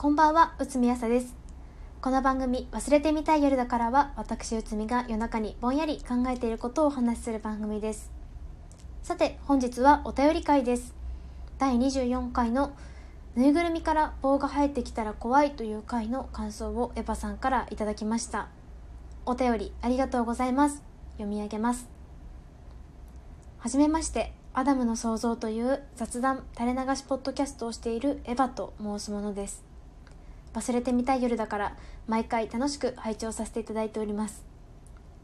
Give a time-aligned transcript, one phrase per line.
[0.00, 1.34] こんばんは、内海朝です。
[2.00, 8.12] この番組、忘れてみたい夜だからは、私内海が夜中にぼんやり考えていることをお話しする番組です。
[9.02, 10.94] さて、本日はお便り会です。
[11.58, 12.70] 第24回の
[13.34, 18.46] ぬいぐるみから棒が生えてきたら怖いという回の感想をエヴァさんからいただきました。
[19.26, 20.84] お便りありがとうございます。
[21.14, 21.88] 読み上げます。
[23.58, 29.66] はじめまして、アダムの創造という雑談垂れ流しポッドキャストをしているエヴァと申すものです。
[30.58, 31.76] 忘れてみたい夜だから
[32.08, 34.44] 毎回楽しく拝聴させていただいております。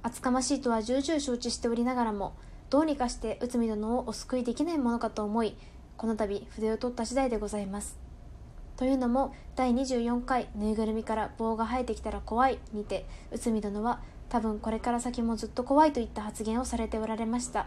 [0.04, 2.36] 厚かましいとは重々承知しておりながらも
[2.70, 5.56] どうにかして内海殿をお救いできないものかと思い
[5.96, 7.98] この度筆を取った次第でございます。
[8.76, 17.66] というのも第24回ぬいぐるみから棒が生えてきたら怖いにて内海殿は多分これから先もずっと怖いといった発言をされておられました。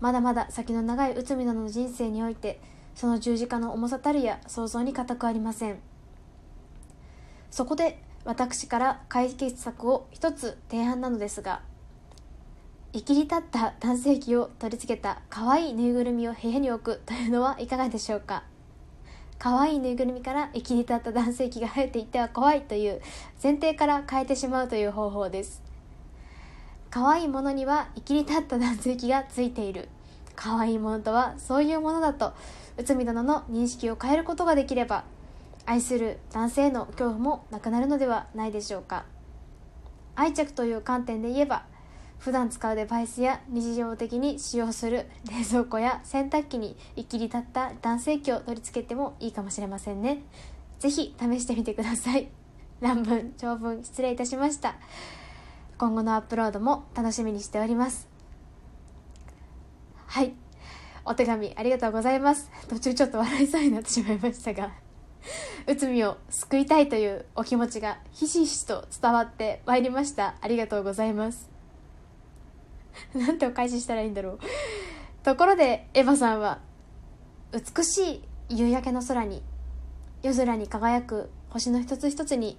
[0.00, 2.60] まだまだ先の長い内海殿の人生において
[2.94, 5.78] その十字架の重さたるや想像に難くありません。
[7.50, 11.62] そこで私から解決策を一つ提案なのですが
[12.92, 18.42] 生きり立った男性器を取り付けた可愛いぬいぐるみを部屋に置くというのはいかがでしょうか？
[19.38, 23.02] 可愛いぬいぐるみから生きり立った男性器が生えていっては怖いという
[23.42, 25.62] 前提から変えてしまうという方法です。
[26.88, 29.90] 可愛いものには生きり立った男性器がついている。
[30.34, 32.32] 可愛いものとはそういうものだと
[32.78, 35.04] 内海殿の認識を変えることができれば
[35.66, 39.04] 愛する男性の恐怖もなくなるのではないでしょうか。
[40.14, 41.66] 愛着という観点で言えば
[42.18, 50.22] 普段使うデバイスや日常的に使用する冷蔵庫や洗濯機に生きり立った男性器を取り付けてもいいかもしれませんね。
[50.78, 52.28] ぜひ試してみてください。
[52.80, 54.76] 乱文長文失礼いたしました。
[55.78, 58.08] 今後のアップロードも楽しみにしております。
[60.06, 60.34] はい。
[61.04, 62.50] お手紙ありがとうございます。
[62.68, 64.85] 途中ちょっと笑いそうになってしまいましたが。
[65.66, 70.36] 内海を救いたいというお気持ちがひしひしと伝わってまいりました。
[70.40, 71.50] ありがとうございます。
[73.14, 74.38] なんてお返ししたらいいんだろう。
[75.22, 76.60] ところでエヴァさんは
[77.52, 79.42] 美しい夕焼けの空に
[80.22, 82.58] 夜空に輝く星の一つ一つに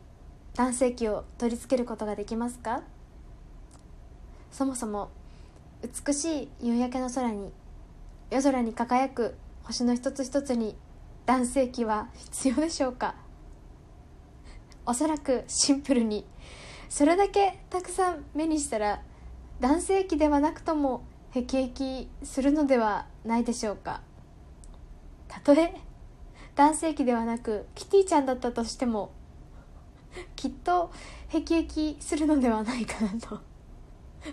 [0.56, 2.81] 男性器を取り付けることができますか？
[4.51, 5.09] そもそも
[6.06, 7.53] 美しい夕焼けの空に
[8.31, 10.75] 夜空に輝く星の一つ一つに
[11.27, 13.15] 男性器は必要でしょうか？
[14.88, 16.25] おそらくシンプルに
[16.89, 19.01] それだけたくさん目にしたら
[19.59, 21.01] 男性器ではなくとも
[21.31, 24.01] へきへきするのではないでしょうか？
[25.27, 25.73] たとえ
[26.55, 29.11] 男性器ではなくキティちゃんだったとしても
[30.35, 30.91] きっと
[31.27, 33.39] へきへきするのではないかなと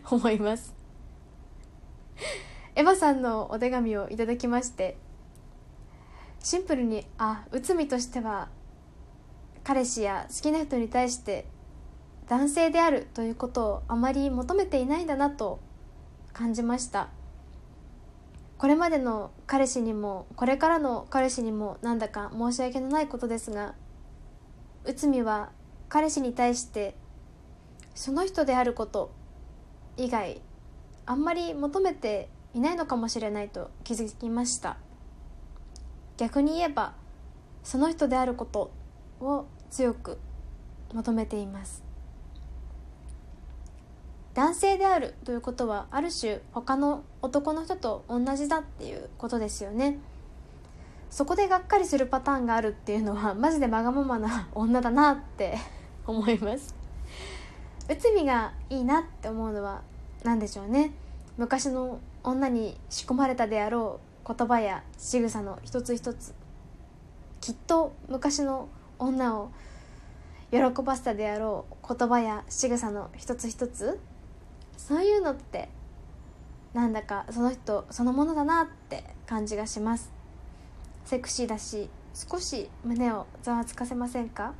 [0.14, 0.72] 思います。
[2.76, 4.96] エヴァさんのお手紙をいただきまして
[6.44, 8.50] シンプルにあ内海としては
[9.62, 11.46] 彼氏や好きな人に対して
[12.28, 15.58] 男性であるということをあまり求めていないんだなと
[16.34, 17.08] 感じました。
[18.58, 23.74] これまでの彼氏にもこれからの彼氏にもなんだか申し訳のないことですが
[24.84, 25.50] 内海は
[25.88, 26.94] 彼氏に対して
[27.94, 29.12] その人であること
[29.96, 30.42] 以外
[31.06, 34.76] あんまり求めていないのかもしれないと気づきました。
[36.16, 36.94] 逆に言えば
[37.62, 38.70] その人であること
[39.20, 40.18] を強く
[40.92, 41.82] 求めています。
[44.34, 49.98] 男性であるということはある種他の男の人と同じだっていうことですよね。
[51.08, 55.56] そこでがっかりするパターンがあるっていうのはマジでわがままな女だなって
[56.06, 56.74] 思います。
[57.88, 59.82] 内海がいいなって思うのは
[60.24, 60.92] 何でしょうね。
[61.36, 66.34] 昔の女に仕込まれたであろう言葉や仕草の一つ一つ
[67.40, 68.68] きっと昔の
[68.98, 69.50] 女を
[70.50, 74.00] 喜ばせたであろう言葉や仕草の一つ一つ
[74.76, 75.68] そういうのって
[76.72, 80.12] なんだかその人そのものだなって感じがします。
[81.04, 84.54] セクシーだし少し胸をざわつかせませんか？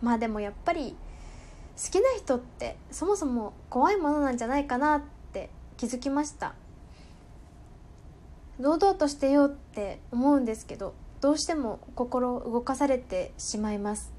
[0.00, 0.96] まあでもやっぱり
[1.76, 5.02] 好きな人ってそもそも怖いものなんじゃないかなっ
[5.32, 6.54] て気づきました。
[8.60, 14.12] 堂々としてようって思うんですけどどうしても心を動かされてしまいます。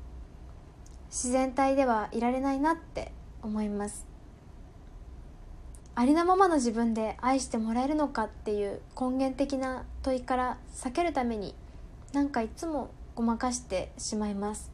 [1.09, 3.11] 自然体ではいられないなって
[3.41, 4.05] 思います。
[5.95, 11.55] ありのままの自分で愛してもらえるのかっていう根源的な問いから避けるために
[12.13, 14.71] なんかいつもごまかしてしまいます。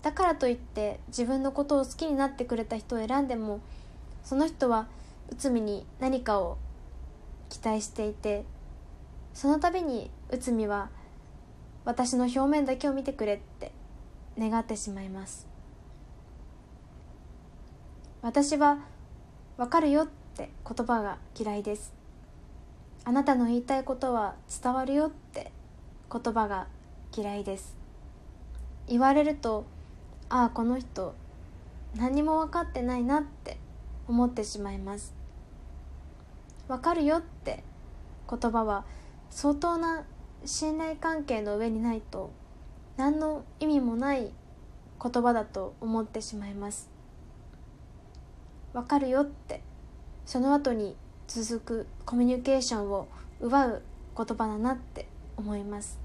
[0.00, 3.60] だからといって自分のことを好きになってくれた人を選んでも
[4.22, 4.86] その人は
[5.30, 6.56] 内海に何かを
[7.48, 8.44] 期待していて
[9.34, 10.90] その度に内海は
[11.84, 13.72] 私の表面だけを見てくれって
[14.38, 15.46] 願ってしまいます。
[18.22, 18.78] 私は
[19.58, 21.92] 「わかるよ」って言葉が嫌いです。
[23.04, 25.52] あなたの言いたいことは伝わるよって
[26.10, 26.68] 言葉が
[27.14, 27.76] 嫌いです。
[28.86, 29.64] 言われると
[30.28, 31.14] ああこの人
[31.96, 33.58] 何も分かってないなって
[34.08, 35.12] 思ってしまいます。
[36.68, 37.62] 分かるよって
[38.30, 38.84] 言葉は
[39.34, 40.04] 相当な
[40.44, 42.30] 信頼関係の上にないと
[42.96, 44.30] 何の意味もない
[45.02, 46.88] 言葉だと思ってしまいます。
[48.72, 49.60] わかるよって。
[50.24, 50.94] その後に
[51.26, 53.08] 続くコミュニケーションを
[53.40, 53.82] 奪う
[54.16, 55.98] 言葉だなって思います。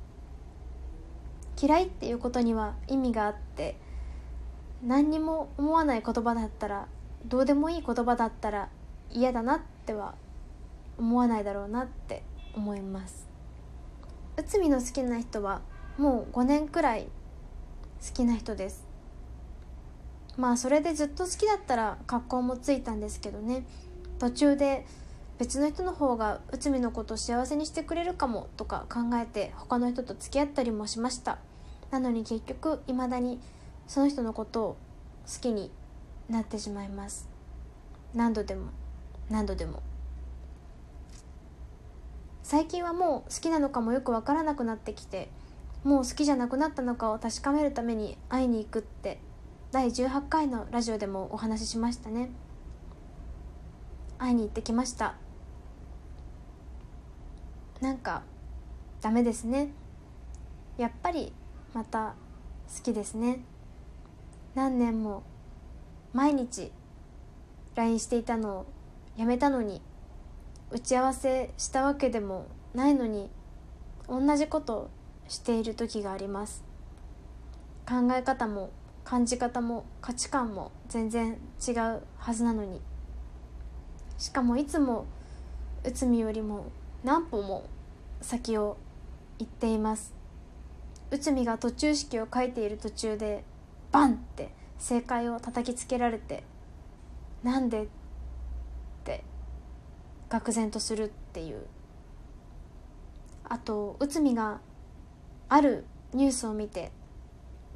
[1.62, 3.78] 嫌いっていうことには意味があって
[4.84, 6.88] 何にも思わない言葉だったら
[7.28, 8.70] どうでもいい言葉だったら
[9.12, 10.16] 嫌だなっては
[10.98, 12.24] 思わないだろうなって
[12.54, 13.28] 思います。
[14.38, 15.62] 内海の好きな人は
[15.98, 17.04] もう5年くらい
[18.06, 18.88] 好きな人です。
[20.38, 23.66] まあそれでずっと好きだったら格好もついたんですけどね。
[24.20, 24.86] 途中で
[25.38, 31.40] 別の人の方が内海のことを幸せにしてくれるかもとか考えて他の人と付き合ったりもしました。
[31.92, 33.40] なのに結局いまだに
[33.88, 34.78] その人のことを
[35.26, 35.72] 好きに
[36.30, 37.28] なってしまいます。
[38.14, 38.68] 何度でも
[39.30, 39.82] 何度でも。
[42.50, 45.30] 最近はもう好きなのかもよく分からなくなってきて
[45.84, 49.20] もう好きじゃなくなったのかを確かめるために会いに行くって
[49.72, 52.32] 第18回のラジオでもお話ししましたね。
[54.18, 55.14] 会いに行ってきました。
[57.82, 58.24] なんか
[59.00, 59.70] ダメですね。
[60.80, 61.32] やっぱり
[61.76, 62.16] また
[62.76, 63.42] 好きですね。
[64.56, 65.22] 何年も
[66.14, 66.72] 毎日
[67.76, 68.66] LINE していたのを
[69.18, 69.84] やめたのに
[70.72, 72.46] 打ち合わせしたわけでも
[72.76, 73.30] ないのに
[74.08, 74.90] 同じこと
[75.28, 76.64] している時があります。
[77.88, 78.70] 考え方も
[79.04, 82.82] 感じ方も価値観も全然違うはずなのに。
[84.18, 85.06] しかもいつも
[85.84, 86.66] 内海よりも
[87.04, 87.64] 何歩も
[88.22, 88.78] 先を
[89.40, 90.14] 行っています。
[91.10, 93.44] 内海が途中式を書いている途中で
[93.92, 96.44] バンって正解を叩きつけられて
[97.42, 97.88] なんで
[100.30, 101.66] 愕然とするっていう。
[103.52, 104.62] あと内海が
[105.50, 106.92] あるニュースを見て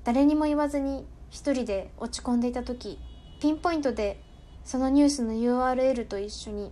[0.03, 2.99] 誰にも言わずに一人で落ち込んでいた時
[3.39, 4.21] ピンポイントで
[4.63, 6.71] そのニュースの URL と一緒に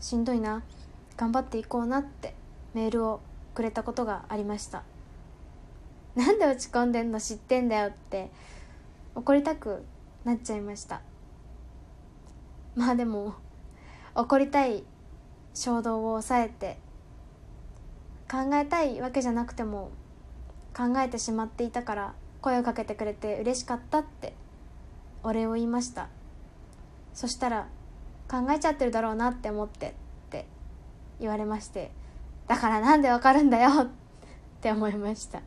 [0.00, 0.64] しんどいな
[1.16, 2.34] 頑張っていこうなって
[2.74, 3.20] メールを
[3.54, 4.82] くれたことがありました。
[6.16, 8.30] なんで落ち込んでんの知ってんだよって
[9.14, 9.84] 怒りたく
[10.24, 11.02] なっちゃいました。
[12.74, 13.34] まあでも
[14.16, 14.84] 怒りたい
[15.54, 16.78] 衝動を抑えて
[18.30, 19.90] 考えたいわけじゃなくても
[20.76, 24.34] 考えてしまっていたから声をかけてくれて嬉しかったって
[25.22, 26.08] お礼を言いました。
[27.12, 27.68] そしたら
[28.28, 29.92] 考えちゃってるだろうなって思ってっ
[30.30, 30.46] て
[31.20, 31.90] 言われまして
[32.48, 33.88] だからなんでわかるんだよっ
[34.60, 35.42] て思いました。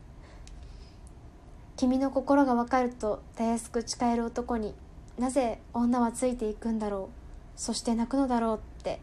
[1.76, 4.74] 君の心がわかるとたやすく誓える男に
[5.18, 7.27] なぜ女はついていくんだろう。
[7.58, 9.00] そして泣くのだろうって。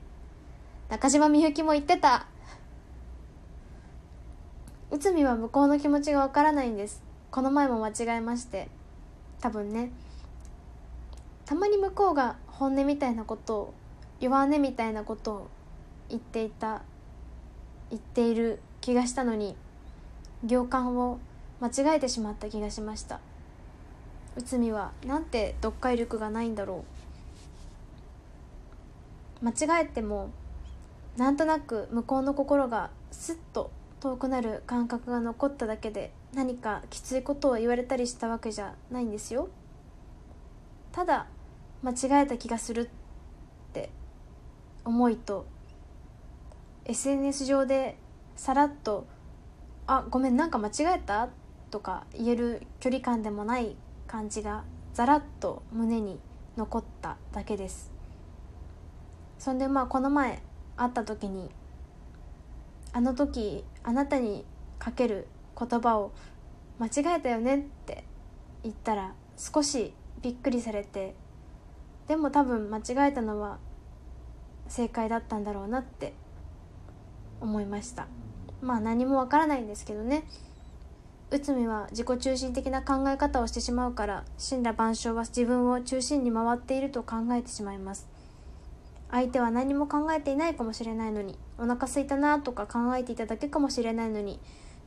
[0.87, 2.25] 中島みゆきも言ってた。
[4.89, 7.03] 内海は向こうの気持ちがわからないんです。
[7.31, 8.69] この前も間違えまして。
[9.41, 9.91] 多分ね。
[11.43, 13.73] たまに向こうが本音みたいなことを
[14.21, 15.47] 弱音みたいなことを
[16.07, 16.81] 言っていた
[17.89, 19.57] 言っている気がしたのに
[20.45, 21.19] 行間を
[21.59, 23.19] 間違えてしまった気がしました。
[24.37, 26.94] 内海はなんて読解力がないんだろう。
[29.45, 30.31] 間違えても
[31.17, 39.49] なんとなく向こうの心がスッと遠くなる感覚が残っただけで何かきついことを言われたりしたわけじゃないんですよ
[40.91, 41.27] ただ
[41.83, 42.89] 間違えた気がする
[43.69, 43.91] って
[44.83, 45.45] 思いと
[46.85, 47.99] SNS 上で
[48.35, 49.05] さらっと
[49.85, 51.29] 「あごめんなんか間違えた?」
[51.69, 53.75] とか言える距離感でもない
[54.07, 54.63] 感じが
[54.95, 56.19] ざらっと胸に
[56.57, 57.94] 残っただけです
[59.45, 60.41] そんでまあこの前
[60.75, 61.51] 会った時に
[62.93, 64.43] あの時あなたに
[64.79, 66.13] かける言葉を
[66.79, 68.05] 間違えたよねって
[68.63, 71.13] 言ったら少しびっくりされて
[72.07, 73.59] でも多分間違えたのは
[74.67, 76.13] 正解だったんだろうなって
[77.39, 78.07] 思いました。
[78.63, 80.23] まあ何もわからないんですけどね。
[81.29, 88.14] 内海は自己中心的な考え方をしてしまうから神羅万象は自分を中心に回っていると考えてしまいます。
[89.11, 94.39] 相手は何も考えていないかもしれないのにお腹すいたなとか考えていただけかもしれないのに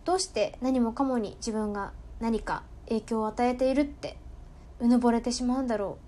[0.05, 4.19] どうして何もかもに自分が何か影響を与えているって
[4.81, 5.99] うぬぼれてしまうんだろ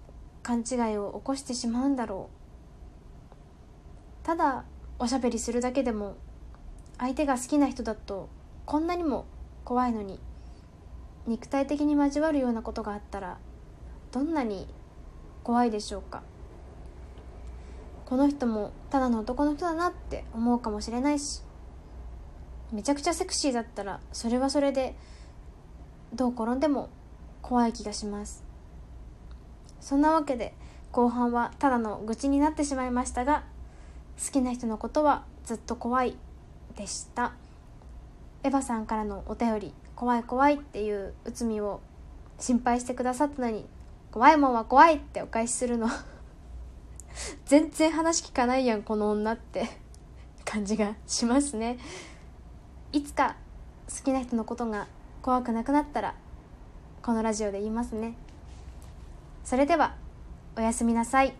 [0.43, 4.26] う勘違いを起こしてしまうんだろう。
[4.26, 4.64] ただ
[4.99, 6.17] おしゃべりするだけでも
[6.99, 8.29] 相手が好きな人だと
[8.67, 9.25] こんなにも
[9.64, 10.21] 怖いのに
[11.26, 13.38] 肉体的に交わるようなことがあったら
[14.12, 14.67] どんなに
[15.43, 16.23] 怖いでしょうか。
[18.11, 21.43] この人もただの男の人だなって思うかもしれないし
[22.73, 24.97] めちゃくちゃセクシーだったらそれはそれで
[26.12, 26.88] どう転んでも
[27.40, 28.43] 怖い気がします。
[29.81, 30.55] そんなわけで
[30.90, 33.45] 後半はただの愚痴になってしまいましたが
[34.25, 36.17] 好きな人のことはずっと怖い
[36.76, 37.33] でした。
[38.43, 41.81] エヴァさんからのお便り怖い怖いっていう内海を
[42.40, 43.67] 心配してくださったのに
[44.11, 45.88] 怖いもんは怖いってお返しするの。
[47.47, 49.90] 全然話聞かないやんこの女って。
[50.50, 51.79] 感じがしますね。
[52.93, 53.37] いつか
[53.88, 54.88] 好きな人のことが
[55.23, 56.17] 怖くなくなったら
[57.02, 58.14] このラジオで言いますね。
[59.45, 59.95] それでは
[60.57, 61.35] おやすみなさい。